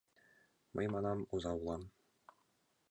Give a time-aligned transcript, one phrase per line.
[0.75, 1.83] Мый, манам, оза улам.